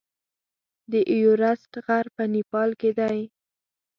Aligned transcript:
د 0.91 0.93
ایورسټ 1.11 1.71
غر 1.85 2.05
په 2.15 2.23
نیپال 2.33 2.69
کې 2.79 2.91
دی. 2.99 3.19